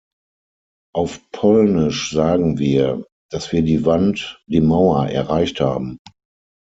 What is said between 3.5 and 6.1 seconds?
wir die Wand, die Mauer erreicht haben.